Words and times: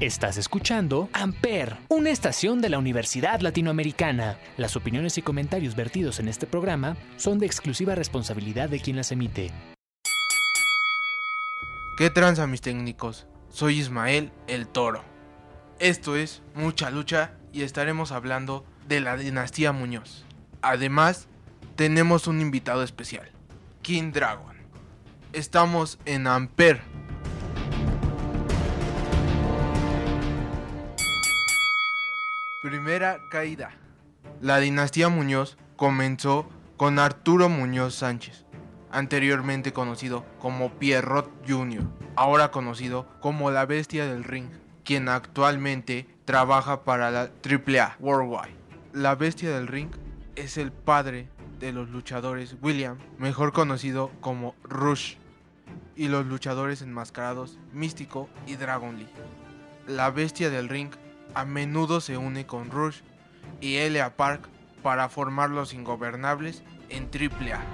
Estás 0.00 0.38
escuchando 0.38 1.10
Amper, 1.12 1.76
una 1.90 2.08
estación 2.08 2.62
de 2.62 2.70
la 2.70 2.78
Universidad 2.78 3.42
Latinoamericana. 3.42 4.38
Las 4.56 4.74
opiniones 4.74 5.18
y 5.18 5.22
comentarios 5.22 5.76
vertidos 5.76 6.20
en 6.20 6.28
este 6.28 6.46
programa 6.46 6.96
son 7.18 7.38
de 7.38 7.44
exclusiva 7.44 7.94
responsabilidad 7.94 8.70
de 8.70 8.80
quien 8.80 8.96
las 8.96 9.12
emite. 9.12 9.50
¿Qué 11.98 12.08
tranza 12.08 12.46
mis 12.46 12.62
técnicos? 12.62 13.26
Soy 13.50 13.78
Ismael 13.78 14.32
el 14.46 14.68
Toro. 14.68 15.04
Esto 15.80 16.16
es 16.16 16.42
Mucha 16.54 16.90
Lucha 16.90 17.34
y 17.52 17.60
estaremos 17.60 18.10
hablando 18.10 18.64
de 18.88 19.00
la 19.00 19.18
dinastía 19.18 19.72
Muñoz. 19.72 20.24
Además, 20.62 21.28
tenemos 21.76 22.26
un 22.26 22.40
invitado 22.40 22.82
especial, 22.84 23.30
King 23.82 24.12
Dragon. 24.12 24.56
Estamos 25.34 25.98
en 26.06 26.26
Amper 26.26 26.80
Primera 32.70 33.18
caída. 33.32 33.72
La 34.40 34.60
dinastía 34.60 35.08
Muñoz 35.08 35.58
comenzó 35.74 36.48
con 36.76 37.00
Arturo 37.00 37.48
Muñoz 37.48 37.96
Sánchez, 37.96 38.44
anteriormente 38.92 39.72
conocido 39.72 40.24
como 40.38 40.78
Pierrot 40.78 41.28
Jr., 41.48 41.82
ahora 42.14 42.52
conocido 42.52 43.08
como 43.18 43.50
la 43.50 43.66
Bestia 43.66 44.06
del 44.06 44.22
Ring, 44.22 44.50
quien 44.84 45.08
actualmente 45.08 46.06
trabaja 46.24 46.84
para 46.84 47.10
la 47.10 47.30
AAA 47.42 47.96
Worldwide. 47.98 48.54
La 48.92 49.16
Bestia 49.16 49.50
del 49.50 49.66
Ring 49.66 49.90
es 50.36 50.56
el 50.56 50.70
padre 50.70 51.28
de 51.58 51.72
los 51.72 51.90
luchadores 51.90 52.54
William, 52.62 52.98
mejor 53.18 53.52
conocido 53.52 54.12
como 54.20 54.54
Rush, 54.62 55.16
y 55.96 56.06
los 56.06 56.24
luchadores 56.24 56.82
enmascarados 56.82 57.58
Místico 57.72 58.28
y 58.46 58.54
Dragon 58.54 58.96
Lee. 58.96 59.10
La 59.88 60.12
Bestia 60.12 60.50
del 60.50 60.68
Ring 60.68 60.90
a 61.34 61.44
menudo 61.44 62.00
se 62.00 62.16
une 62.16 62.46
con 62.46 62.70
Rush 62.70 63.00
y 63.60 63.76
Elia 63.76 64.16
Park 64.16 64.48
para 64.82 65.08
formar 65.08 65.50
Los 65.50 65.74
Ingobernables 65.74 66.62
en 66.88 67.04
AAA. 67.04 67.64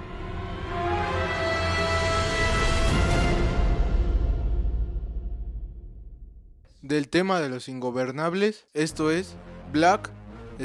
Del 6.81 7.09
tema 7.09 7.39
de 7.39 7.49
Los 7.49 7.67
Ingobernables, 7.67 8.65
esto 8.73 9.11
es 9.11 9.35
Black 9.71 10.09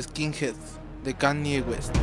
Skinheads 0.00 0.78
de 1.04 1.14
Kanye 1.14 1.62
West. 1.62 1.96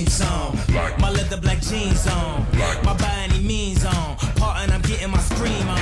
jeans 0.00 0.20
on. 0.22 0.56
My 1.00 1.10
leather 1.10 1.36
black 1.36 1.60
jeans 1.60 2.06
on. 2.06 2.46
My 2.84 2.94
by 2.94 3.26
any 3.28 3.40
means 3.40 3.84
on. 3.84 4.16
Partin', 4.36 4.72
I'm 4.72 4.82
getting 4.82 5.10
my 5.10 5.18
scream 5.18 5.68
on. 5.68 5.78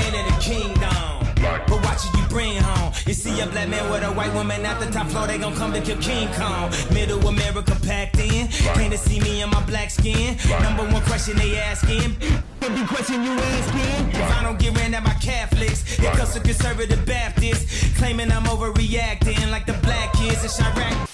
End 0.00 0.16
of 0.16 0.24
the 0.26 0.36
kingdom. 0.40 1.26
But 1.68 1.82
watch 1.84 2.04
it, 2.06 2.18
you 2.18 2.26
bring 2.28 2.56
home. 2.56 2.92
You 3.06 3.14
see 3.14 3.40
a 3.40 3.46
black 3.46 3.68
man 3.68 3.90
with 3.90 4.02
a 4.02 4.12
white 4.12 4.32
woman 4.34 4.64
at 4.66 4.80
the 4.80 4.90
top 4.90 5.06
floor, 5.08 5.26
they 5.26 5.38
gon' 5.38 5.54
come 5.54 5.72
to 5.72 5.80
kill 5.80 5.98
King 5.98 6.28
Kong. 6.34 6.70
Middle 6.92 7.26
America 7.26 7.76
packed 7.82 8.18
in. 8.18 8.48
Can't 8.48 8.98
see 8.98 9.20
me 9.20 9.42
in 9.42 9.50
my 9.50 9.62
black 9.64 9.90
skin? 9.90 10.36
Number 10.62 10.84
one 10.92 11.02
question 11.02 11.36
they 11.36 11.56
asking. 11.56 12.16
Every 12.62 12.86
question 12.86 13.22
you 13.22 13.32
asking. 13.32 14.10
If 14.10 14.38
I 14.38 14.42
don't 14.42 14.58
get 14.58 14.76
ran 14.76 14.94
at 14.94 15.04
by 15.04 15.14
Catholics, 15.14 15.98
it 15.98 16.12
comes 16.16 16.34
to 16.34 16.40
conservative 16.40 17.04
Baptists. 17.06 17.96
Claiming 17.96 18.30
I'm 18.32 18.44
overreacting 18.44 19.50
like 19.50 19.66
the 19.66 19.74
black 19.84 20.12
kids 20.14 20.42
in 20.42 20.50
Chirac 20.50 21.09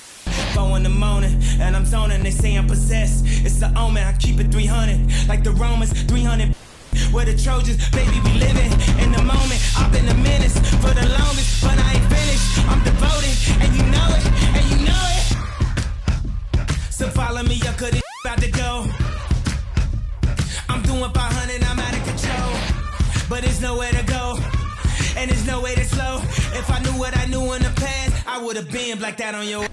four 0.57 0.77
in 0.77 0.83
the 0.83 0.89
morning, 1.07 1.35
and 1.61 1.77
I'm 1.77 1.85
zoning. 1.85 2.23
They 2.23 2.31
say 2.31 2.57
I'm 2.57 2.67
possessed. 2.67 3.25
It's 3.45 3.59
the 3.61 3.69
omen. 3.79 4.03
I 4.03 4.13
keep 4.17 4.41
it 4.41 4.51
300, 4.51 5.29
like 5.29 5.45
the 5.45 5.53
Romans, 5.53 5.93
300. 6.05 6.55
We're 7.13 7.27
the 7.27 7.37
Trojans, 7.37 7.79
baby. 7.91 8.19
We 8.25 8.33
living 8.47 8.73
in 9.03 9.13
the 9.13 9.23
moment. 9.23 9.61
I've 9.77 9.93
been 9.93 10.09
a 10.09 10.15
menace 10.15 10.57
for 10.83 10.93
the 11.01 11.07
longest, 11.19 11.63
but 11.63 11.77
I 11.79 11.89
ain't 11.95 12.09
finished. 12.17 12.47
I'm 12.71 12.83
devoted, 12.89 13.37
and 13.63 13.71
you 13.77 13.85
know 13.95 14.09
it, 14.17 14.25
and 14.57 14.65
you 14.73 14.79
know 14.89 15.05
it. 15.17 15.25
So 16.91 17.05
follow 17.09 17.43
me, 17.43 17.61
I 17.71 17.73
could 17.81 18.01
about 18.25 18.41
to 18.41 18.51
go. 18.51 18.87
I'm 20.71 20.83
doing 20.83 21.13
500, 21.13 21.63
I'm 21.65 21.79
out 21.79 21.95
of 21.99 22.03
control, 22.11 22.53
but 23.29 23.43
there's 23.45 23.61
nowhere 23.61 23.93
to 23.93 24.05
go 24.07 24.39
and 25.17 25.31
there's 25.31 25.47
no 25.47 25.61
way 25.61 25.75
to 25.75 25.85
slow. 25.85 26.19
If 26.61 26.71
I 26.71 26.79
knew 26.81 26.99
what 26.99 27.17
I 27.17 27.27
knew 27.27 27.53
in 27.55 27.63
the 27.63 27.73
past, 27.77 28.27
I 28.27 28.43
would 28.43 28.57
have 28.57 28.71
been 28.71 29.01
like 29.01 29.17
that 29.19 29.35
on 29.35 29.49
your 29.49 29.66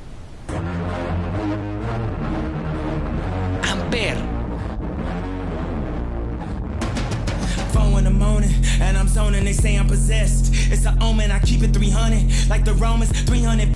And 8.81 8.97
I'm 8.97 9.07
zoning, 9.07 9.43
they 9.43 9.53
say 9.53 9.75
I'm 9.75 9.87
possessed. 9.87 10.51
It's 10.71 10.85
an 10.85 11.01
omen, 11.01 11.31
I 11.31 11.39
keep 11.39 11.61
it 11.63 11.73
300. 11.73 12.49
Like 12.49 12.65
the 12.65 12.73
Romans, 12.73 13.11
300. 13.23 13.75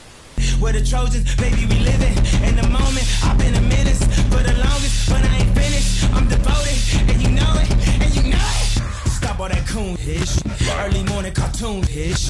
We're 0.62 0.74
the 0.74 0.84
Trojans, 0.84 1.36
baby, 1.36 1.66
we 1.66 1.80
living. 1.80 2.18
In 2.48 2.56
the 2.56 2.68
moment, 2.70 3.06
I've 3.24 3.38
been 3.38 3.56
a 3.56 3.62
menace 3.62 4.04
for 4.30 4.42
the 4.42 4.54
longest, 4.58 5.10
but 5.10 5.24
I 5.24 5.38
ain't 5.38 5.54
finished. 5.58 6.04
I'm 6.14 6.28
devoted, 6.28 6.78
and 7.10 7.22
you 7.22 7.30
know 7.30 7.54
it, 7.58 7.72
and 8.02 8.16
you 8.16 8.32
know 8.32 8.38
it. 8.38 9.10
Stop 9.10 9.40
all 9.40 9.50
that 9.50 9.68
coon 9.68 9.98
ish. 10.06 10.38
Early 10.80 11.04
morning 11.04 11.34
cartoon 11.34 11.84
ish. 11.84 12.30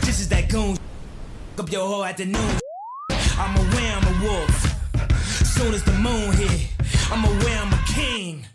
This 0.00 0.20
is 0.20 0.28
that 0.28 0.48
goon. 0.48 0.76
Up 1.58 1.70
your 1.70 1.86
whole 1.86 2.04
afternoon. 2.04 2.58
I'm 3.38 3.56
I'm 3.56 4.06
a 4.06 4.24
wolf. 4.24 4.78
Soon 5.46 5.74
as 5.74 5.82
the 5.82 5.92
moon 5.92 6.32
hit, 6.32 6.68
I'm 7.10 7.24
aware 7.24 7.58
I'm 7.58 7.72
a 7.72 7.82
king. 7.86 8.46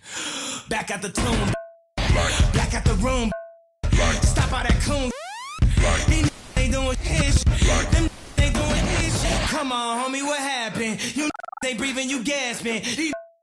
Back 0.70 0.92
at 0.92 1.02
the 1.02 1.10
tomb. 1.10 1.52
Back 1.98 2.74
at 2.74 2.86
the 2.86 2.94
room 2.96 3.32
they 6.56 6.70
doing 6.70 6.98
his. 6.98 7.44
Them 7.44 8.10
they 8.36 8.50
doing 8.50 8.86
his. 8.98 9.26
Come 9.50 9.72
on, 9.72 10.04
homie, 10.04 10.24
what 10.24 10.40
happened? 10.40 11.00
You 11.16 11.30
they 11.62 11.74
breathing, 11.74 12.10
you 12.10 12.22
gasping. 12.24 12.82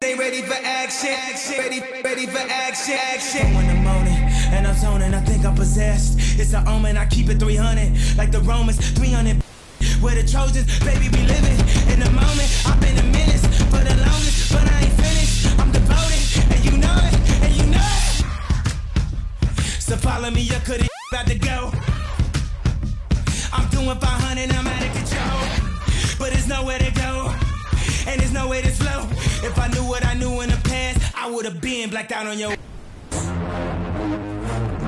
They 0.00 0.14
ready 0.14 0.42
for 0.42 0.54
action, 0.54 1.10
action, 1.10 1.58
ready, 1.58 1.80
ready 2.02 2.26
for 2.26 2.38
action, 2.38 2.94
action. 2.94 3.46
I'm 3.46 3.56
in 3.56 3.66
the 3.68 3.74
morning 3.82 4.18
and 4.52 4.66
I'm 4.66 4.74
zoning. 4.76 5.14
I 5.14 5.20
think 5.20 5.46
I'm 5.46 5.54
possessed. 5.54 6.18
It's 6.38 6.52
an 6.52 6.68
omen. 6.68 6.98
I 6.98 7.06
keep 7.06 7.30
it 7.30 7.38
300 7.38 8.18
like 8.18 8.32
the 8.32 8.40
Romans. 8.40 8.76
300. 8.98 9.42
Where 10.02 10.14
the 10.14 10.22
Trojans, 10.28 10.66
baby, 10.80 11.08
we 11.08 11.22
living 11.26 11.58
in 11.92 12.00
the 12.00 12.10
moment. 12.10 12.50
I've 12.66 12.78
been 12.80 12.98
a 12.98 13.02
menace 13.04 13.46
for 13.72 13.80
the 13.80 13.96
longest, 13.96 14.52
but 14.52 14.70
I 14.70 14.80
ain't 14.80 14.92
finished. 14.92 15.46
I'm 15.58 15.72
devoted, 15.72 16.20
and 16.52 16.62
you 16.64 16.76
know 16.76 16.98
it, 17.00 17.14
and 17.44 17.54
you 17.56 17.64
know 17.72 17.80
it. 17.80 18.24
So 19.80 19.96
follow 19.96 20.30
me, 20.30 20.42
you 20.42 20.60
couldn't 20.64 20.89
about 21.10 21.26
to 21.26 21.38
go. 21.38 21.72
I'm 23.52 23.68
doing 23.70 23.98
500, 23.98 24.52
I'm 24.52 24.66
out 24.66 24.86
of 24.86 24.92
control. 24.94 26.18
But 26.18 26.30
there's 26.30 26.46
nowhere 26.46 26.78
to 26.78 26.90
go, 26.92 27.34
and 28.06 28.20
there's 28.20 28.32
nowhere 28.32 28.62
to 28.62 28.70
slow. 28.70 29.08
If 29.42 29.58
I 29.58 29.66
knew 29.68 29.82
what 29.82 30.04
I 30.06 30.14
knew 30.14 30.40
in 30.42 30.50
the 30.50 30.60
past, 30.62 31.12
I 31.16 31.28
would 31.28 31.44
have 31.46 31.60
been 31.60 31.90
blacked 31.90 32.12
out 32.12 32.26
on 32.28 32.38
your. 32.38 32.54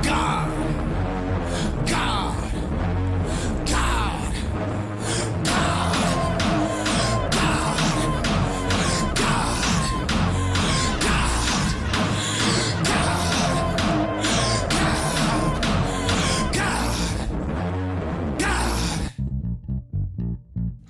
God! 0.04 0.61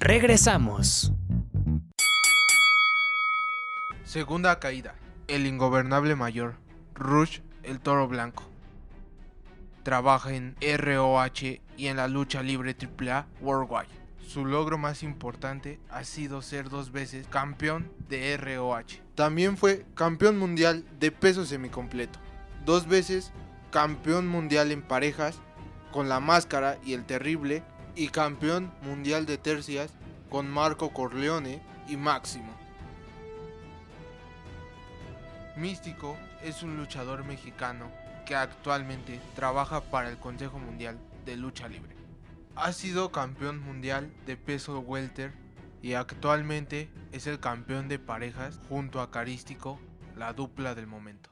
Regresamos. 0.04 1.12
Segunda 4.02 4.58
caída. 4.58 4.96
El 5.28 5.46
ingobernable 5.46 6.16
mayor. 6.16 6.56
Rush, 6.96 7.38
el 7.62 7.78
toro 7.78 8.08
blanco. 8.08 8.42
Trabaja 9.84 10.34
en 10.34 10.56
ROH 10.60 11.60
y 11.76 11.86
en 11.86 11.98
la 11.98 12.08
lucha 12.08 12.42
libre 12.42 12.74
AAA 12.74 13.28
Worldwide. 13.42 13.86
Su 14.26 14.44
logro 14.44 14.76
más 14.76 15.04
importante 15.04 15.78
ha 15.88 16.02
sido 16.02 16.42
ser 16.42 16.68
dos 16.68 16.90
veces 16.90 17.28
campeón 17.28 17.88
de 18.08 18.36
ROH. 18.36 19.00
También 19.14 19.56
fue 19.56 19.86
campeón 19.94 20.36
mundial 20.36 20.84
de 20.98 21.12
peso 21.12 21.46
semicompleto. 21.46 22.18
Dos 22.66 22.88
veces 22.88 23.30
campeón 23.70 24.26
mundial 24.26 24.72
en 24.72 24.82
parejas 24.82 25.38
con 25.92 26.08
la 26.08 26.18
máscara 26.18 26.78
y 26.84 26.94
el 26.94 27.04
terrible 27.04 27.62
y 27.94 28.08
campeón 28.08 28.72
mundial 28.82 29.26
de 29.26 29.38
tercias 29.38 29.92
con 30.30 30.50
Marco 30.50 30.92
Corleone 30.92 31.60
y 31.88 31.96
Máximo. 31.96 32.52
Místico 35.56 36.16
es 36.42 36.62
un 36.62 36.76
luchador 36.76 37.24
mexicano 37.24 37.90
que 38.24 38.34
actualmente 38.34 39.20
trabaja 39.34 39.82
para 39.82 40.08
el 40.08 40.16
Consejo 40.16 40.58
Mundial 40.58 40.98
de 41.26 41.36
Lucha 41.36 41.68
Libre. 41.68 41.94
Ha 42.56 42.72
sido 42.72 43.12
campeón 43.12 43.58
mundial 43.58 44.12
de 44.26 44.36
peso 44.36 44.80
welter 44.80 45.32
y 45.82 45.94
actualmente 45.94 46.88
es 47.12 47.26
el 47.26 47.40
campeón 47.40 47.88
de 47.88 47.98
parejas 47.98 48.60
junto 48.68 49.00
a 49.00 49.10
Carístico, 49.10 49.80
la 50.16 50.32
dupla 50.32 50.74
del 50.74 50.86
momento. 50.86 51.30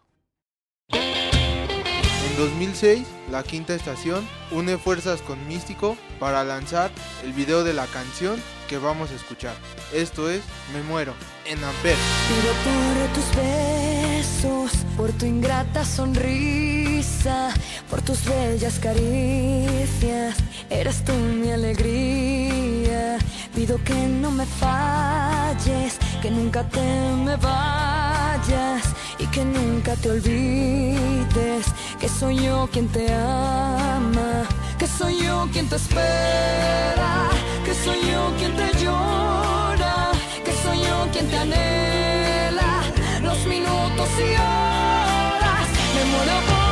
En 2.28 2.36
2006, 2.36 3.06
la 3.30 3.42
quinta 3.42 3.74
estación 3.74 4.28
une 4.50 4.76
fuerzas 4.76 5.22
con 5.22 5.48
Místico 5.48 5.96
para 6.18 6.44
lanzar 6.44 6.90
el 7.24 7.32
video 7.32 7.64
de 7.64 7.72
la 7.72 7.86
canción 7.86 8.38
que 8.68 8.76
vamos 8.76 9.10
a 9.10 9.14
escuchar. 9.14 9.54
Esto 9.92 10.28
es 10.28 10.42
Me 10.74 10.82
Muero, 10.82 11.14
en 11.46 11.64
Amper. 11.64 11.96
Pido 12.28 12.52
por 12.64 13.12
tus 13.14 13.36
besos, 13.36 14.84
por 14.98 15.12
tu 15.12 15.24
ingrata 15.24 15.82
sonrisa, 15.82 17.54
por 17.88 18.02
tus 18.02 18.22
bellas 18.26 18.78
caricias, 18.78 20.36
eres 20.68 21.02
tú 21.04 21.14
mi 21.14 21.50
alegría. 21.50 23.16
Pido 23.54 23.82
que 23.82 23.94
no 23.94 24.30
me 24.30 24.44
falles, 24.44 25.98
que 26.20 26.30
nunca 26.30 26.68
te 26.68 26.82
me 27.24 27.36
vayas 27.36 28.84
y 29.18 29.26
que 29.26 29.44
nunca 29.44 29.96
te 29.96 30.10
olvides 30.10 31.66
que 32.00 32.08
soy 32.08 32.36
yo 32.36 32.66
quien 32.72 32.88
te 32.88 33.12
ama, 33.12 34.48
que 34.78 34.86
soy 34.86 35.22
yo 35.22 35.46
quien 35.52 35.68
te 35.68 35.76
espera, 35.76 37.28
que 37.64 37.74
soy 37.74 38.00
yo 38.10 38.32
quien 38.38 38.56
te 38.56 38.72
llora, 38.82 40.10
que 40.42 40.52
soy 40.62 40.78
yo 40.80 41.06
quien 41.12 41.28
te 41.28 41.36
anhela, 41.36 42.82
los 43.22 43.46
minutos 43.46 44.08
y 44.18 44.32
horas, 44.32 45.68
me 45.94 46.04
muero 46.10 46.69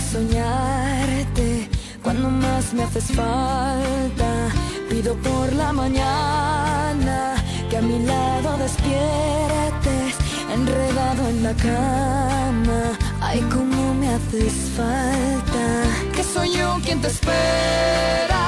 soñarte 0.00 1.68
cuando 2.02 2.30
más 2.30 2.72
me 2.74 2.82
haces 2.84 3.06
falta. 3.12 4.30
Pido 4.88 5.14
por 5.16 5.52
la 5.52 5.72
mañana 5.72 7.34
que 7.68 7.76
a 7.78 7.82
mi 7.82 7.98
lado 8.04 8.56
despiertes, 8.58 10.14
enredado 10.54 11.28
en 11.28 11.42
la 11.42 11.54
cama. 11.54 12.80
Ay, 13.20 13.40
cómo 13.52 13.94
me 13.94 14.08
haces 14.14 14.54
falta. 14.76 15.64
Que 16.14 16.22
soy 16.22 16.52
yo 16.52 16.78
quien 16.84 17.00
te 17.00 17.08
espera, 17.08 18.44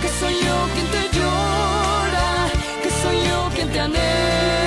que 0.00 0.08
soy 0.20 0.34
yo 0.46 0.56
quien 0.74 0.86
te 0.94 1.18
llora, 1.18 2.48
que 2.82 2.90
soy 3.02 3.16
yo 3.28 3.50
quien 3.54 3.68
te 3.70 3.80
anhela. 3.80 4.61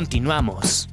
Continuamos. 0.00 0.88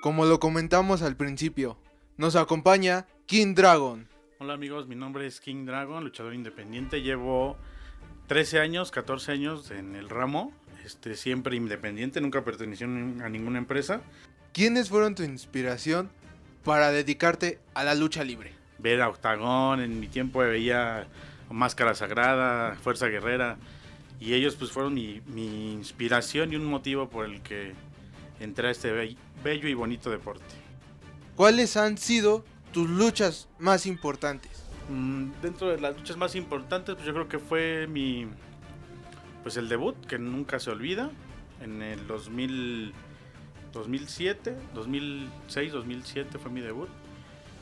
Como 0.00 0.24
lo 0.24 0.40
comentamos 0.40 1.02
al 1.02 1.14
principio, 1.14 1.78
nos 2.16 2.34
acompaña 2.34 3.06
King 3.26 3.54
Dragon. 3.54 4.08
Hola 4.40 4.54
amigos, 4.54 4.88
mi 4.88 4.96
nombre 4.96 5.28
es 5.28 5.38
King 5.40 5.66
Dragon, 5.66 6.02
luchador 6.02 6.34
independiente. 6.34 7.00
Llevo 7.00 7.58
13 8.26 8.58
años, 8.58 8.90
14 8.90 9.30
años 9.30 9.70
en 9.70 9.94
el 9.94 10.08
ramo, 10.08 10.52
este, 10.84 11.14
siempre 11.14 11.54
independiente, 11.54 12.20
nunca 12.20 12.42
perteneció 12.42 12.88
a 12.88 13.28
ninguna 13.28 13.58
empresa. 13.58 14.00
¿Quiénes 14.52 14.88
fueron 14.88 15.14
tu 15.14 15.22
inspiración 15.22 16.10
para 16.64 16.90
dedicarte 16.90 17.60
a 17.72 17.84
la 17.84 17.94
lucha 17.94 18.24
libre? 18.24 18.52
Ver 18.80 19.00
a 19.00 19.10
Octagón, 19.10 19.78
en 19.78 20.00
mi 20.00 20.08
tiempo 20.08 20.40
veía 20.40 21.06
Máscara 21.50 21.94
Sagrada, 21.94 22.74
Fuerza 22.82 23.06
Guerrera, 23.06 23.56
y 24.20 24.34
ellos 24.34 24.54
pues 24.56 24.70
fueron 24.70 24.94
mi, 24.94 25.20
mi 25.26 25.72
inspiración 25.72 26.52
y 26.52 26.56
un 26.56 26.64
motivo 26.66 27.08
por 27.08 27.24
el 27.24 27.40
que 27.40 27.72
entré 28.38 28.68
a 28.68 28.70
este 28.70 28.92
be- 28.92 29.16
bello 29.42 29.68
y 29.68 29.74
bonito 29.74 30.10
deporte. 30.10 30.44
¿Cuáles 31.36 31.76
han 31.76 31.96
sido 31.98 32.44
tus 32.72 32.88
luchas 32.88 33.48
más 33.58 33.86
importantes? 33.86 34.62
Mm, 34.90 35.30
dentro 35.42 35.68
de 35.70 35.80
las 35.80 35.96
luchas 35.96 36.16
más 36.16 36.34
importantes, 36.34 36.94
pues 36.94 37.06
yo 37.06 37.12
creo 37.14 37.28
que 37.28 37.38
fue 37.38 37.86
mi. 37.86 38.26
Pues 39.42 39.56
el 39.56 39.68
debut, 39.68 39.96
que 40.06 40.18
nunca 40.18 40.58
se 40.60 40.70
olvida. 40.70 41.10
En 41.62 41.80
el 41.82 42.06
2000, 42.06 42.92
2007, 43.72 44.56
2006, 44.74 45.72
2007 45.72 46.38
fue 46.38 46.50
mi 46.50 46.60
debut. 46.60 46.88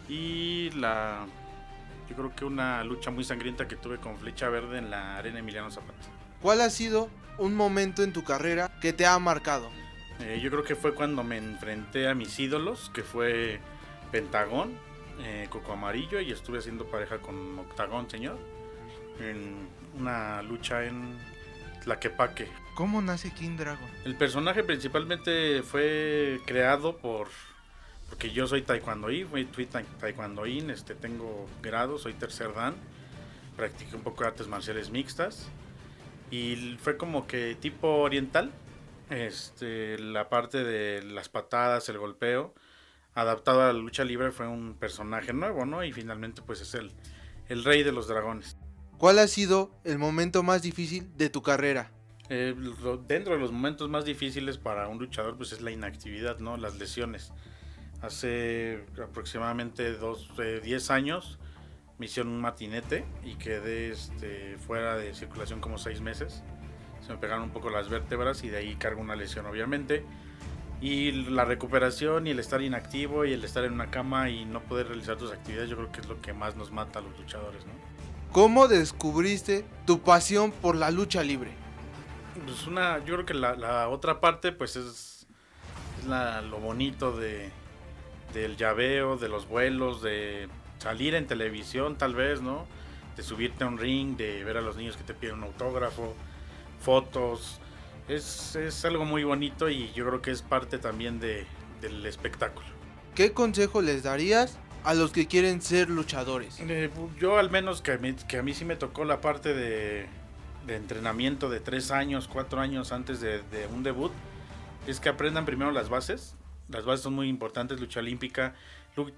Y 0.09 0.71
la. 0.71 1.27
Yo 2.09 2.17
creo 2.17 2.35
que 2.35 2.45
una 2.45 2.83
lucha 2.85 3.11
muy 3.11 3.23
sangrienta 3.23 3.69
que 3.69 3.77
tuve 3.77 3.99
con 3.99 4.17
Flecha 4.17 4.49
Verde 4.49 4.79
en 4.79 4.91
la 4.91 5.19
Arena 5.19 5.39
Emiliano 5.41 5.71
Zapata. 5.71 5.93
¿Cuál 6.41 6.61
ha 6.61 6.71
sido 6.71 7.09
un 7.39 7.55
momento 7.55 8.03
en 8.03 8.13
tu 8.13 8.25
carrera 8.25 8.71
que 8.81 8.93
te 8.93 9.07
ha 9.07 9.19
marcado? 9.19 9.71
Eh, 10.21 10.41
yo 10.43 10.51
creo 10.51 10.65
que 10.65 10.75
fue 10.77 10.95
cuando 10.95 11.23
me 11.25 11.37
enfrenté 11.37 12.09
a 12.09 12.15
mis 12.15 12.39
ídolos, 12.39 12.91
que 12.95 13.03
fue 13.03 13.61
Pentagón, 14.11 14.73
eh, 15.21 15.47
Coco 15.51 15.73
Amarillo, 15.73 16.21
y 16.21 16.31
estuve 16.33 16.59
haciendo 16.59 16.87
pareja 16.87 17.19
con 17.19 17.59
Octagón, 17.59 18.09
señor, 18.11 18.39
en 19.21 19.69
una 19.99 20.43
lucha 20.43 20.85
en 20.85 21.17
Tlaquepaque. 21.85 22.49
¿Cómo 22.75 23.03
nace 23.03 23.33
King 23.33 23.57
Dragon? 23.57 23.89
El 24.05 24.17
personaje 24.17 24.63
principalmente 24.63 25.63
fue 25.63 26.41
creado 26.47 26.97
por... 26.99 27.29
Porque 28.09 28.31
yo 28.31 28.47
soy 28.47 28.63
taekwondoín, 28.63 29.29
fui, 29.29 29.45
fui 29.45 29.67
ta- 29.67 29.83
taekwondoín, 30.01 30.71
este, 30.71 30.95
tengo 30.95 31.47
grado, 31.61 31.99
soy 31.99 32.15
tercer 32.15 32.55
dan, 32.55 32.75
practiqué 33.57 33.95
un 33.97 34.03
poco 34.03 34.23
de 34.23 34.29
artes 34.29 34.49
marciales 34.49 34.91
mixtas 34.91 35.47
y 36.31 36.77
fue 36.81 36.97
como 36.97 37.27
que 37.27 37.55
tipo 37.55 37.89
oriental, 37.89 38.53
este, 39.11 39.99
la 39.99 40.29
parte 40.29 40.65
de 40.65 41.03
las 41.03 41.29
patadas, 41.29 41.89
el 41.89 41.99
golpeo, 41.99 42.55
adaptado 43.15 43.63
a 43.63 43.73
la 43.73 43.73
lucha 43.73 44.05
libre 44.05 44.31
fue 44.31 44.47
un 44.47 44.75
personaje 44.75 45.33
nuevo, 45.33 45.65
¿no? 45.65 45.83
Y 45.85 45.93
finalmente 45.93 46.43
pues 46.43 46.61
es 46.61 46.75
el, 46.75 46.93
el 47.49 47.65
rey 47.65 47.83
de 47.83 47.93
los 47.93 48.09
dragones. 48.09 48.57
¿Cuál 48.99 49.19
ha 49.19 49.29
sido 49.29 49.71
el 49.85 49.99
momento 49.99 50.43
más 50.43 50.63
difícil 50.63 51.17
de 51.17 51.31
tu 51.31 51.43
carrera? 51.43 51.93
Eh, 52.31 52.55
dentro 53.07 53.35
de 53.35 53.41
los 53.41 53.53
momentos 53.53 53.89
más 53.89 54.05
difíciles 54.05 54.59
para 54.59 54.89
un 54.89 54.99
luchador 54.99 55.37
pues 55.37 55.53
es 55.53 55.63
la 55.63 55.71
inactividad, 55.71 56.39
¿no? 56.41 56.57
Las 56.57 56.79
lesiones. 56.79 57.33
Hace 58.03 58.85
aproximadamente 59.03 59.93
dos, 59.95 60.31
10 60.63 60.91
años 60.91 61.39
me 61.99 62.07
hicieron 62.07 62.33
un 62.33 62.41
matinete 62.41 63.05
y 63.25 63.35
quedé 63.35 63.91
este, 63.91 64.57
fuera 64.59 64.97
de 64.97 65.15
circulación 65.15 65.61
como 65.61 65.79
6 65.79 66.01
meses. 66.01 66.43
Se 67.05 67.13
me 67.13 67.19
pegaron 67.19 67.45
un 67.45 67.51
poco 67.51 67.71
las 67.71 67.89
vértebras 67.89 68.45
y 68.45 68.49
de 68.49 68.59
ahí 68.59 68.77
cargo 68.77 69.01
una 69.01 69.17
lesión 69.17 69.47
obviamente. 69.47 70.05
Y 70.81 71.11
la 71.11 71.45
recuperación 71.45 72.29
y 72.29 72.31
el 72.31 72.39
estar 72.39 72.63
inactivo 72.63 73.25
y 73.25 73.33
el 73.33 73.43
estar 73.43 73.65
en 73.65 73.73
una 73.73 73.91
cama 73.91 74.31
y 74.31 74.45
no 74.45 74.61
poder 74.61 74.87
realizar 74.87 75.17
tus 75.17 75.33
actividades 75.33 75.69
yo 75.71 75.77
creo 75.77 75.91
que 75.91 76.01
es 76.01 76.09
lo 76.09 76.21
que 76.21 76.33
más 76.33 76.55
nos 76.55 76.71
mata 76.71 77.01
a 77.01 77.03
los 77.03 77.19
luchadores, 77.19 77.67
¿no? 77.67 77.73
¿Cómo 78.31 78.69
descubriste 78.69 79.65
tu 79.87 80.01
pasión 80.01 80.53
por 80.53 80.77
la 80.77 80.91
lucha 80.91 81.23
libre? 81.23 81.51
Pues 82.45 82.67
una, 82.67 82.99
yo 82.99 83.15
creo 83.15 83.27
que 83.27 83.35
la, 83.35 83.89
otra 83.89 84.21
parte 84.21 84.53
pues 84.53 84.77
es, 84.77 85.27
lo 86.07 86.59
bonito 86.59 87.17
de, 87.17 87.51
del 88.35 88.57
llaveo, 88.57 89.17
de 89.17 89.29
los 89.29 89.49
vuelos, 89.49 90.03
de 90.03 90.49
salir 90.79 91.15
en 91.15 91.27
televisión 91.27 91.97
tal 91.97 92.15
vez, 92.15 92.41
¿no? 92.41 92.67
De 93.17 93.23
subirte 93.23 93.65
a 93.65 93.67
un 93.67 93.79
ring, 93.79 94.17
de 94.17 94.45
ver 94.45 94.57
a 94.57 94.61
los 94.61 94.77
niños 94.77 94.97
que 94.97 95.05
te 95.05 95.15
piden 95.15 95.37
un 95.37 95.45
autógrafo, 95.45 96.15
fotos. 96.81 97.61
Es, 98.09 98.57
es 98.57 98.85
algo 98.85 99.05
muy 99.05 99.25
bonito 99.25 99.69
y 99.69 99.93
yo 99.93 100.07
creo 100.07 100.23
que 100.23 100.31
es 100.31 100.43
parte 100.43 100.79
también 100.79 101.21
de, 101.21 101.47
del 101.81 102.05
espectáculo. 102.07 102.67
¿Qué 103.15 103.33
consejo 103.33 103.83
les 103.83 104.03
darías 104.05 104.59
a 104.85 104.95
los 104.95 105.13
que 105.13 105.27
quieren 105.27 105.61
ser 105.61 105.91
luchadores? 105.91 106.59
Eh, 106.61 106.91
yo 107.19 107.39
al 107.39 107.51
menos 107.51 107.83
que 107.83 107.93
a, 107.93 107.99
mí, 107.99 108.15
que 108.15 108.39
a 108.39 108.43
mí 108.43 108.55
sí 108.55 108.65
me 108.65 108.77
tocó 108.77 109.05
la 109.05 109.21
parte 109.21 109.53
de, 109.53 110.07
de 110.67 110.77
entrenamiento 110.77 111.51
de 111.51 111.61
tres 111.61 111.91
años, 111.91 112.29
cuatro 112.29 112.61
años 112.61 112.93
antes 112.93 113.21
de, 113.21 113.43
de, 113.43 113.67
un 113.75 113.83
debut, 113.83 114.13
es 114.87 115.01
que 115.01 115.09
aprendan 115.09 115.45
primero 115.45 115.73
las 115.73 115.89
bases. 115.89 116.37
Las 116.69 116.85
bases 116.85 117.03
son 117.03 117.15
muy 117.15 117.29
importantes, 117.29 117.81
lucha 117.81 118.01
olímpica, 118.01 118.55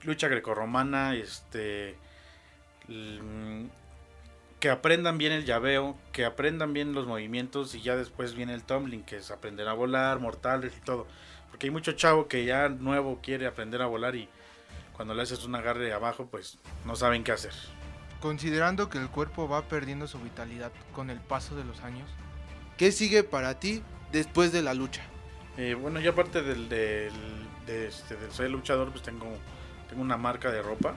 lucha 0.04 0.28
grecorromana, 0.28 1.14
este, 1.14 1.96
que 4.60 4.70
aprendan 4.70 5.18
bien 5.18 5.32
el 5.32 5.44
llaveo, 5.44 5.96
que 6.12 6.24
aprendan 6.24 6.72
bien 6.72 6.92
los 6.92 7.06
movimientos 7.06 7.74
y 7.74 7.80
ya 7.80 7.96
después 7.96 8.34
viene 8.34 8.54
el 8.54 8.62
tumbling, 8.62 9.02
que 9.02 9.16
es 9.16 9.30
aprender 9.30 9.66
a 9.68 9.72
volar, 9.72 10.20
mortales 10.20 10.74
y 10.76 10.80
todo. 10.80 11.06
Porque 11.48 11.66
hay 11.66 11.70
mucho 11.70 11.92
chavo 11.92 12.28
que 12.28 12.44
ya 12.44 12.68
nuevo 12.68 13.20
quiere 13.22 13.46
aprender 13.46 13.82
a 13.82 13.86
volar 13.86 14.14
y 14.14 14.28
cuando 14.92 15.14
le 15.14 15.22
haces 15.22 15.44
un 15.44 15.54
agarre 15.54 15.92
abajo, 15.92 16.26
pues 16.30 16.58
no 16.84 16.94
saben 16.94 17.24
qué 17.24 17.32
hacer. 17.32 17.54
Considerando 18.20 18.90
que 18.90 18.98
el 18.98 19.08
cuerpo 19.08 19.48
va 19.48 19.62
perdiendo 19.62 20.06
su 20.06 20.18
vitalidad 20.18 20.72
con 20.92 21.08
el 21.08 21.18
paso 21.20 21.56
de 21.56 21.64
los 21.64 21.80
años, 21.80 22.08
¿qué 22.76 22.92
sigue 22.92 23.24
para 23.24 23.58
ti 23.58 23.82
después 24.12 24.52
de 24.52 24.60
la 24.60 24.74
lucha? 24.74 25.02
Eh, 25.56 25.74
bueno, 25.74 26.00
yo 26.00 26.12
aparte 26.12 26.42
del, 26.42 26.68
del, 26.68 27.12
de 27.66 27.88
este, 27.88 28.48
luchador, 28.48 28.90
pues 28.90 29.02
tengo, 29.02 29.26
una 29.96 30.16
marca 30.16 30.50
de 30.50 30.62
ropa, 30.62 30.94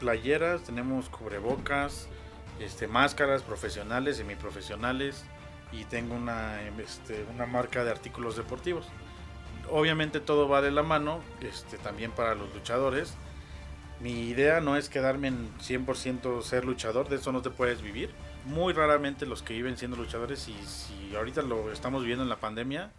playeras, 0.00 0.62
tenemos 0.62 1.08
cubrebocas, 1.08 2.08
este, 2.58 2.88
máscaras 2.88 3.42
profesionales, 3.42 4.16
semiprofesionales 4.16 5.24
y 5.72 5.84
tengo 5.84 6.14
una, 6.14 6.62
este, 6.78 7.24
una 7.34 7.46
marca 7.46 7.84
de 7.84 7.90
artículos 7.90 8.36
deportivos. 8.36 8.86
Obviamente 9.70 10.20
todo 10.20 10.48
va 10.48 10.62
de 10.62 10.70
la 10.70 10.82
mano, 10.82 11.20
este, 11.40 11.78
también 11.78 12.10
para 12.12 12.34
los 12.34 12.52
luchadores 12.54 13.16
mi 14.00 14.28
idea 14.28 14.60
no 14.60 14.76
es 14.76 14.88
quedarme 14.88 15.28
en 15.28 15.48
100% 15.58 16.42
ser 16.42 16.64
luchador, 16.64 17.08
de 17.08 17.16
eso 17.16 17.32
no 17.32 17.42
te 17.42 17.50
puedes 17.50 17.80
vivir. 17.80 18.10
Muy 18.44 18.72
raramente 18.72 19.24
los 19.24 19.42
que 19.42 19.54
viven 19.54 19.78
siendo 19.78 19.96
luchadores, 19.96 20.48
y 20.48 20.54
si 20.66 21.14
ahorita 21.16 21.42
lo 21.42 21.72
estamos 21.72 22.02
viviendo 22.02 22.22
en 22.22 22.28
la 22.28 22.36
pandemia, 22.36 22.92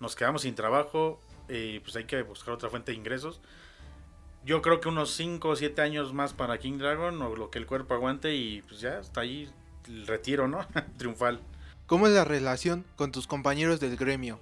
nos 0.00 0.16
quedamos 0.16 0.42
sin 0.42 0.54
trabajo 0.54 1.20
y 1.48 1.80
pues 1.80 1.96
hay 1.96 2.04
que 2.04 2.22
buscar 2.22 2.54
otra 2.54 2.70
fuente 2.70 2.92
de 2.92 2.98
ingresos. 2.98 3.40
Yo 4.44 4.62
creo 4.62 4.80
que 4.80 4.88
unos 4.88 5.12
5 5.14 5.48
o 5.48 5.56
7 5.56 5.80
años 5.82 6.12
más 6.12 6.32
para 6.32 6.58
King 6.58 6.78
Dragon 6.78 7.20
o 7.22 7.36
lo 7.36 7.50
que 7.50 7.58
el 7.58 7.66
cuerpo 7.66 7.94
aguante 7.94 8.34
y 8.34 8.62
pues 8.62 8.80
ya 8.80 8.98
está 8.98 9.22
ahí 9.22 9.50
el 9.86 10.06
retiro, 10.06 10.48
¿no? 10.48 10.66
Triunfal. 10.98 11.40
¿Cómo 11.86 12.06
es 12.06 12.12
la 12.12 12.24
relación 12.24 12.84
con 12.96 13.12
tus 13.12 13.26
compañeros 13.26 13.80
del 13.80 13.96
gremio? 13.96 14.38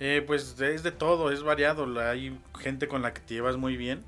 Eh, 0.00 0.22
pues 0.26 0.60
es 0.60 0.82
de 0.82 0.92
todo, 0.92 1.30
es 1.30 1.42
variado. 1.42 1.86
Hay 2.00 2.38
gente 2.58 2.88
con 2.88 3.02
la 3.02 3.14
que 3.14 3.20
te 3.20 3.34
llevas 3.34 3.56
muy 3.56 3.76
bien 3.76 4.04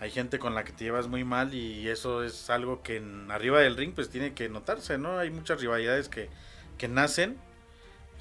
hay 0.00 0.10
gente 0.10 0.38
con 0.38 0.54
la 0.54 0.64
que 0.64 0.72
te 0.72 0.84
llevas 0.84 1.06
muy 1.06 1.24
mal 1.24 1.54
y 1.54 1.88
eso 1.88 2.24
es 2.24 2.50
algo 2.50 2.82
que 2.82 2.96
en, 2.96 3.30
arriba 3.30 3.60
del 3.60 3.76
ring 3.76 3.94
pues 3.94 4.10
tiene 4.10 4.34
que 4.34 4.48
notarse, 4.48 4.98
¿no? 4.98 5.18
Hay 5.18 5.30
muchas 5.30 5.60
rivalidades 5.60 6.08
que, 6.08 6.28
que 6.78 6.88
nacen 6.88 7.38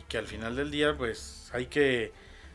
y 0.04 0.08
que 0.08 0.18
al 0.18 0.28
final 0.28 0.56
del 0.56 0.72
día 0.72 0.98
pues 0.98 1.50
hay 1.54 1.68
que 1.68 2.12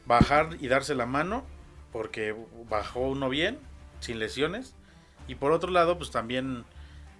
bajar 0.06 0.56
y 0.60 0.68
darse 0.68 0.94
la 0.94 1.06
mano 1.06 1.44
porque 1.92 2.34
bajó 2.68 3.00
uno 3.00 3.28
bien, 3.28 3.58
sin 4.00 4.18
lesiones. 4.18 4.74
Y 5.26 5.34
por 5.34 5.52
otro 5.52 5.70
lado 5.70 5.98
pues 5.98 6.10
también 6.10 6.64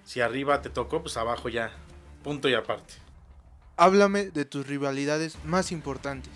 si 0.05 0.21
arriba 0.21 0.63
te 0.63 0.71
tocó 0.71 1.03
pues 1.03 1.17
abajo 1.17 1.49
ya, 1.49 1.71
punto 2.23 2.49
y 2.49 2.55
aparte. 2.55 2.95
Háblame 3.77 4.31
de 4.31 4.45
tus 4.45 4.67
rivalidades 4.67 5.43
más 5.45 5.71
importantes. 5.71 6.33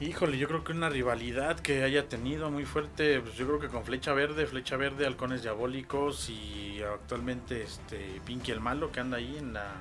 Híjole, 0.00 0.38
yo 0.38 0.48
creo 0.48 0.64
que 0.64 0.72
una 0.72 0.88
rivalidad 0.88 1.60
que 1.60 1.84
haya 1.84 2.08
tenido 2.08 2.50
muy 2.50 2.64
fuerte, 2.64 3.20
pues 3.20 3.36
yo 3.36 3.46
creo 3.46 3.60
que 3.60 3.68
con 3.68 3.84
Flecha 3.84 4.12
Verde, 4.12 4.44
Flecha 4.46 4.76
Verde, 4.76 5.06
Halcones 5.06 5.42
Diabólicos 5.42 6.28
y 6.28 6.82
actualmente 6.82 7.62
este 7.62 8.20
Pinky 8.26 8.50
el 8.50 8.60
Malo 8.60 8.90
que 8.90 8.98
anda 8.98 9.18
ahí 9.18 9.36
en 9.38 9.52
la, 9.52 9.72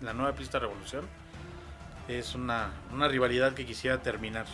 la, 0.00 0.12
nueva 0.14 0.34
pista 0.34 0.58
Revolución. 0.58 1.06
Es 2.18 2.34
una, 2.34 2.72
una 2.92 3.08
rivalidad 3.08 3.54
que 3.54 3.64
quisiera 3.66 4.02
terminar 4.02 4.46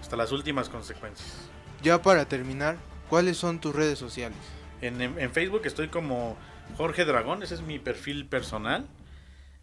hasta 0.00 0.16
las 0.16 0.32
últimas 0.32 0.68
consecuencias. 0.68 1.48
Ya 1.82 2.00
para 2.02 2.26
terminar, 2.26 2.76
¿cuáles 3.08 3.36
son 3.36 3.60
tus 3.60 3.74
redes 3.74 3.98
sociales? 3.98 4.38
En, 4.80 5.00
en, 5.00 5.32
Facebook 5.32 5.62
estoy 5.64 5.88
como 5.88 6.36
Jorge 6.76 7.04
Dragón, 7.04 7.42
ese 7.42 7.54
es 7.54 7.62
mi 7.62 7.78
perfil 7.78 8.26
personal. 8.26 8.86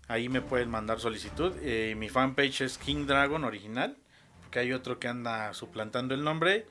Ahí 0.08 0.30
me 0.30 0.42
pueden 0.42 0.70
mandar 0.70 1.00
solicitud. 1.00 1.54
Eh, 1.62 1.96
mi 1.98 2.10
fanpage 2.10 2.62
es 2.62 2.78
King 2.78 3.06
Dragon 3.08 3.44
original 3.44 3.98
hay 4.60 4.74
otro 4.74 5.00
que 5.00 5.08
anda 5.08 5.54
suplantando 5.54 6.14
el 6.14 6.24
nombre. 6.24 6.66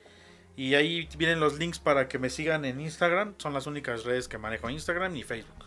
Y 0.57 0.75
ahí 0.75 1.07
vienen 1.17 1.39
los 1.39 1.59
links 1.59 1.79
para 1.79 2.07
que 2.07 2.17
me 2.17 2.29
sigan 2.29 2.65
en 2.65 2.79
Instagram. 2.79 3.35
Son 3.37 3.53
las 3.53 3.67
únicas 3.67 4.05
redes 4.05 4.27
que 4.27 4.37
manejo 4.37 4.69
Instagram 4.69 5.15
y 5.15 5.23
Facebook. 5.23 5.64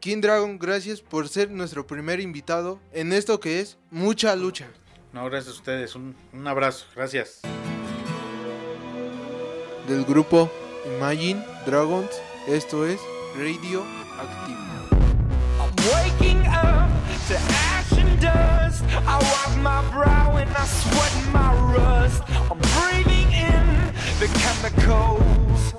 King 0.00 0.20
Dragon, 0.20 0.58
gracias 0.58 1.00
por 1.00 1.28
ser 1.28 1.50
nuestro 1.50 1.86
primer 1.86 2.20
invitado 2.20 2.80
en 2.92 3.12
esto 3.12 3.40
que 3.40 3.60
es 3.60 3.78
mucha 3.90 4.36
lucha. 4.36 4.66
No, 5.12 5.24
gracias 5.30 5.54
a 5.54 5.58
ustedes. 5.58 5.94
Un, 5.94 6.14
un 6.32 6.46
abrazo. 6.46 6.84
Gracias. 6.94 7.40
Del 9.88 10.04
grupo 10.04 10.50
Imagine 10.98 11.44
Dragons, 11.64 12.10
esto 12.46 12.86
es 12.86 13.00
Radio 13.36 13.82
Active. 14.20 14.56
dust. 18.20 18.82
I 19.06 19.18
wipe 19.18 19.58
my 19.62 19.82
brow 19.90 20.36
and 20.36 20.50
I 20.50 20.64
sweat 20.64 21.32
my 21.32 21.52
rust. 21.74 22.22
I'm 22.50 22.58
breathing 22.76 23.30
in 23.32 23.92
the 24.18 24.28
chemicals. 24.40 25.74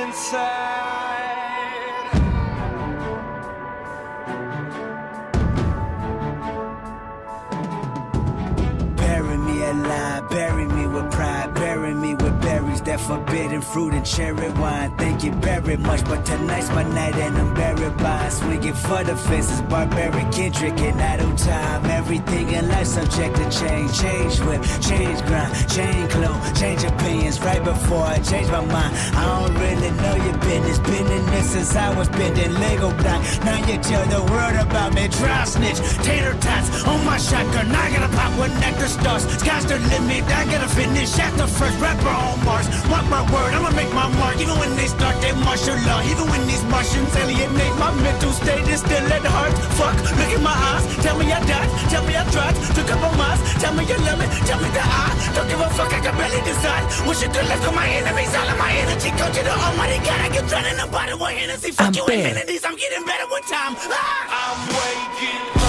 Inside. 0.00 1.30
Bury 8.96 9.36
me 9.38 9.64
alive, 9.64 10.28
bury 10.30 10.66
me 10.66 10.86
with 10.86 11.10
pride, 11.12 11.54
bury 11.54 11.94
me 11.94 12.14
with 12.14 12.40
berries 12.42 12.80
that 12.82 13.00
forbidden 13.34 13.60
fruit 13.60 13.94
and 13.94 14.06
cherry 14.06 14.48
wine. 14.60 14.96
Thank 14.96 15.24
you 15.24 15.32
very 15.32 15.76
much, 15.76 16.04
but 16.04 16.24
tonight's 16.24 16.68
my 16.70 16.84
night 16.84 17.16
and 17.16 17.36
I'm 17.36 17.52
buried 17.54 17.96
by 17.96 18.28
swinging 18.28 18.74
for 18.74 19.02
the 19.02 19.16
fences, 19.16 19.60
barbaric 19.62 20.30
Kendrick 20.30 20.78
and 20.80 21.00
idle 21.00 21.34
time. 21.36 21.84
Everything 21.86 22.50
in 22.50 22.68
life 22.68 22.86
subject 22.86 23.34
to 23.36 23.44
change, 23.50 23.90
change 24.00 24.38
whip, 24.46 24.62
change 24.80 25.20
grind, 25.26 25.52
change 25.68 26.10
clothes, 26.12 26.60
change 26.60 26.84
opinions. 26.84 27.40
Right 27.40 27.62
before 27.64 28.04
I 28.04 28.18
change 28.20 28.48
my 28.50 28.64
mind, 28.64 28.94
I 29.18 29.22
don't 29.26 29.54
really 29.58 29.90
know 30.02 30.14
your 30.26 30.38
business. 30.38 30.78
Been 30.78 31.06
in 31.06 31.26
this 31.26 31.50
since 31.50 31.74
I 31.74 31.90
was 31.98 32.08
bending 32.10 32.54
Lego 32.54 32.90
block. 33.02 33.20
Now 33.44 33.58
you 33.66 33.78
tell 33.78 34.06
the 34.14 34.22
world 34.30 34.56
about 34.64 34.94
me, 34.94 35.08
dry 35.08 35.44
snitch, 35.44 35.80
tater 36.06 36.34
tots 36.38 36.84
on 36.84 37.04
my 37.04 37.18
shotgun. 37.18 37.66
I 37.74 37.90
gotta 37.90 38.14
pop 38.16 38.38
with 38.38 38.54
nectar 38.60 38.86
stars. 38.86 39.24
Sky's 39.40 39.66
the 39.66 39.78
limit, 39.90 40.22
I 40.24 40.44
gotta 40.46 40.68
finish 40.68 41.18
at 41.18 41.32
the 41.36 41.48
first 41.48 41.80
rapper 41.80 42.08
on 42.08 42.44
Mars. 42.44 42.68
Mark 42.88 43.06
my 43.08 43.23
word, 43.32 43.52
I'ma 43.54 43.70
make 43.72 43.92
my 43.92 44.08
mark. 44.20 44.36
Even 44.40 44.56
when 44.58 44.74
they 44.76 44.86
start 44.86 45.16
their 45.20 45.34
martial 45.36 45.76
law, 45.86 46.00
even 46.04 46.26
when 46.28 46.42
these 46.46 46.62
Martians 46.64 47.14
alienate 47.16 47.76
my 47.78 47.90
mental 48.02 48.32
state, 48.32 48.66
is 48.68 48.80
still 48.80 49.06
at 49.12 49.24
heart. 49.24 49.54
Fuck, 49.78 49.96
look 50.18 50.32
in 50.32 50.42
my 50.42 50.54
eyes, 50.54 50.84
tell 51.04 51.16
me 51.18 51.30
I 51.30 51.40
died, 51.46 51.68
tell 51.90 52.04
me 52.04 52.16
I 52.16 52.24
tried, 52.30 52.54
took 52.74 52.90
up 52.90 53.02
on 53.02 53.14
miles, 53.16 53.40
tell 53.62 53.74
me 53.74 53.84
you 53.84 53.98
love 54.06 54.18
me, 54.18 54.26
tell 54.48 54.60
me 54.60 54.68
that 54.74 54.86
I 54.86 55.34
don't 55.34 55.48
give 55.48 55.60
a 55.60 55.68
fuck, 55.70 55.92
I 55.92 56.00
can 56.00 56.14
barely 56.16 56.40
decide. 56.42 56.84
Wish 57.06 57.22
you 57.22 57.28
could 57.28 57.46
left 57.46 57.64
with 57.64 57.74
my 57.74 57.88
enemies, 57.88 58.32
all 58.34 58.48
of 58.48 58.58
my 58.58 58.72
energy 58.72 59.10
go 59.14 59.26
to 59.30 59.40
the 59.42 59.54
almighty 59.54 59.98
God. 60.04 60.20
I 60.20 60.28
get 60.32 60.44
drowned 60.48 60.66
in 60.66 60.76
the 60.76 60.88
bottle 60.90 61.18
with 61.18 61.34
Hennessy, 61.36 61.70
fuck 61.72 61.94
you 61.94 62.02
Ampere. 62.02 62.30
amenities, 62.32 62.64
I'm 62.64 62.76
getting 62.76 63.04
better 63.04 63.26
with 63.30 63.46
time. 63.46 63.74
Ah! 63.78 64.54
I'm 64.54 64.58
waking 64.74 65.60
up. 65.60 65.63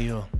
Radio. 0.00 0.39